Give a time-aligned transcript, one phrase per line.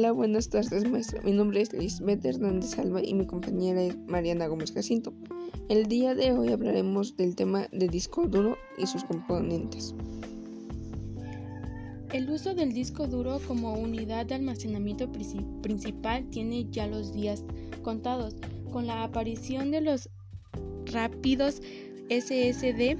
[0.00, 1.20] Hola, buenas tardes, maestra.
[1.20, 5.12] Mi nombre es Lisbeth Hernández Alba y mi compañera es Mariana Gómez Jacinto.
[5.68, 9.94] El día de hoy hablaremos del tema de disco duro y sus componentes.
[12.14, 15.06] El uso del disco duro como unidad de almacenamiento
[15.60, 17.44] principal tiene ya los días
[17.82, 18.36] contados.
[18.72, 20.08] Con la aparición de los
[20.86, 21.60] rápidos
[22.08, 22.96] SSD,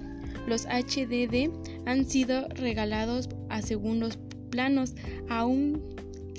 [0.46, 1.50] los HDD
[1.86, 4.18] han sido regalados a segundos
[4.50, 4.94] planos,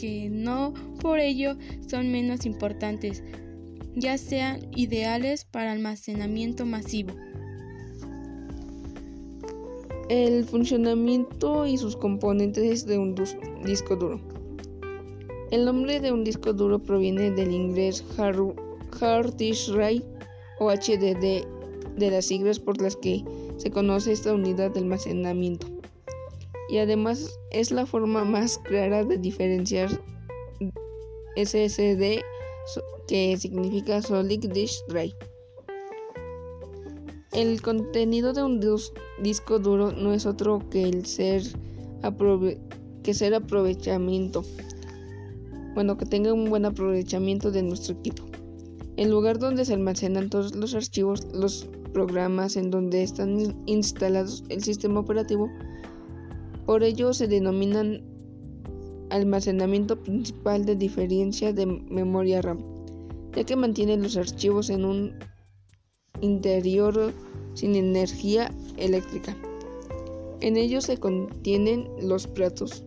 [0.02, 1.55] aunque no por ello
[1.88, 3.23] son menos importantes,
[3.96, 7.14] ya sean ideales para almacenamiento masivo.
[10.09, 13.16] El funcionamiento y sus componentes de un
[13.64, 14.20] disco duro.
[15.52, 20.04] El nombre de un disco duro proviene del inglés hard disk drive
[20.59, 21.45] o HDD
[21.98, 23.23] de las siglas por las que
[23.58, 25.80] se conoce esta unidad de almacenamiento
[26.71, 29.89] y además es la forma más clara de diferenciar
[31.36, 32.22] SSD
[33.08, 35.16] que significa Solid Disk Drive.
[37.33, 38.61] El contenido de un
[39.22, 41.44] disco duro no es otro que el ser
[43.03, 44.44] que ser aprovechamiento.
[45.73, 48.23] Bueno, que tenga un buen aprovechamiento de nuestro equipo.
[48.95, 54.63] El lugar donde se almacenan todos los archivos, los programas en donde están instalados el
[54.63, 55.50] sistema operativo
[56.66, 58.04] por ello se denominan
[59.09, 62.59] almacenamiento principal de diferencia de memoria RAM,
[63.36, 65.20] ya que mantiene los archivos en un
[66.22, 67.14] interior
[67.53, 69.36] sin energía eléctrica.
[70.40, 72.84] En ellos se contienen los platos.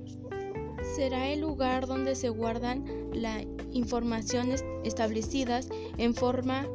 [0.97, 6.67] Será el lugar donde se guardan las informaciones establecidas en forma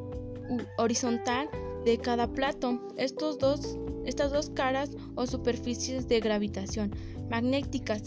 [0.77, 1.49] horizontal
[1.85, 2.79] de cada plato.
[2.97, 3.77] Estos dos,
[4.09, 6.91] estas dos caras o superficies de gravitación
[7.29, 8.03] magnéticas.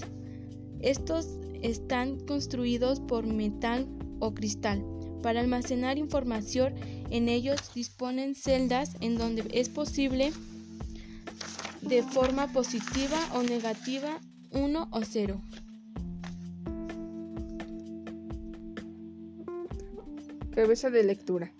[0.81, 4.85] Estos están construidos por metal o cristal.
[5.23, 6.75] Para almacenar información
[7.11, 10.33] en ellos disponen celdas en donde es posible
[11.83, 15.41] de forma positiva o negativa 1 o 0.
[20.53, 21.53] Cabeza de lectura.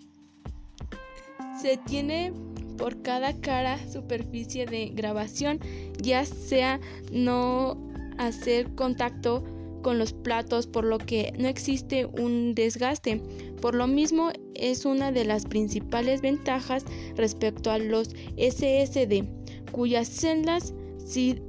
[1.61, 2.33] Se tiene
[2.77, 5.59] por cada cara superficie de grabación,
[6.01, 6.81] ya sea
[7.13, 7.77] no
[8.19, 9.45] hacer contacto
[9.83, 13.21] con los platos, por lo que no existe un desgaste.
[13.61, 16.85] Por lo mismo, es una de las principales ventajas
[17.17, 19.25] respecto a los SSD,
[19.73, 20.73] cuyas celdas,
[21.05, 21.43] si,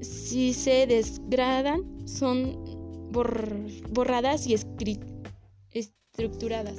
[0.00, 2.56] si se desgradan, son
[3.10, 4.54] borradas y
[5.72, 6.76] estructuradas.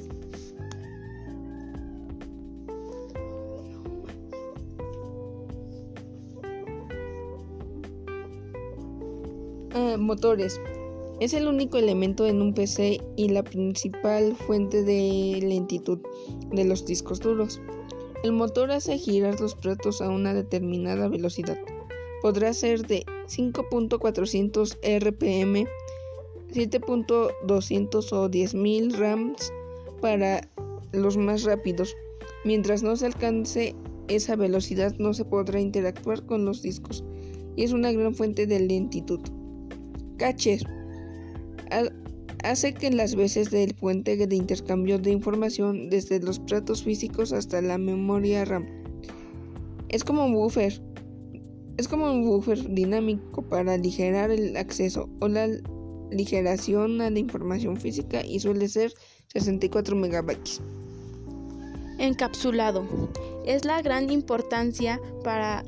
[9.74, 10.60] Eh, motores.
[11.22, 16.00] Es el único elemento en un PC y la principal fuente de lentitud
[16.52, 17.62] de los discos duros.
[18.24, 21.58] El motor hace girar los platos a una determinada velocidad.
[22.22, 25.68] Podrá ser de 5.400 RPM,
[26.54, 29.54] 7.200 o 10.000 RAMs
[30.02, 30.42] para
[30.92, 31.96] los más rápidos.
[32.44, 33.76] Mientras no se alcance
[34.08, 37.04] esa velocidad no se podrá interactuar con los discos
[37.56, 39.22] y es una gran fuente de lentitud.
[40.22, 40.64] Caches
[42.44, 47.60] hace que las veces del puente de intercambio de información desde los platos físicos hasta
[47.60, 48.68] la memoria RAM.
[49.90, 50.80] Es como un buffer.
[51.78, 55.48] Es como un buffer dinámico para aligerar el acceso o la
[56.12, 58.94] ligeración a la información física y suele ser
[59.34, 60.62] 64 megabytes.
[61.98, 62.86] Encapsulado.
[63.48, 65.64] Es la gran importancia para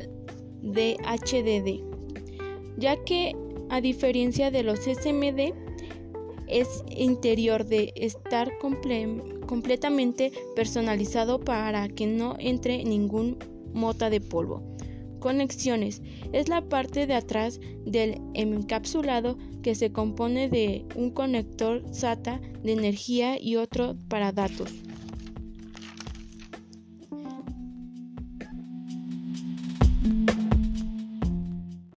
[0.61, 1.81] DHDD,
[2.77, 3.33] ya que
[3.73, 5.51] a diferencia de los SMD,
[6.47, 13.39] es interior de estar completamente personalizado para que no entre ningún
[13.73, 14.61] mota de polvo.
[15.19, 16.03] Conexiones
[16.33, 22.73] es la parte de atrás del encapsulado que se compone de un conector SATA de
[22.73, 24.71] energía y otro para datos.